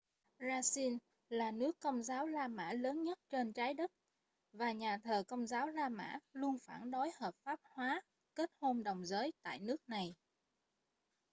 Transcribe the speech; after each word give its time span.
brazil 0.39 0.97
là 1.29 1.51
nước 1.51 1.79
công 1.79 2.03
giáo 2.03 2.27
la 2.27 2.47
mã 2.47 2.73
lớn 2.73 3.03
nhất 3.03 3.19
trên 3.29 3.53
trái 3.53 3.73
đất 3.73 3.91
và 4.53 4.71
nhà 4.71 4.97
thờ 4.97 5.23
công 5.27 5.47
giáo 5.47 5.67
la 5.67 5.89
mã 5.89 6.17
luôn 6.33 6.57
phản 6.57 6.91
đối 6.91 7.11
hợp 7.15 7.35
pháp 7.43 7.59
hóa 7.63 8.01
kết 8.33 8.51
hôn 8.61 8.83
đồng 8.83 9.05
giới 9.05 9.31
tại 9.43 9.59
nước 9.59 9.89
này 9.89 10.15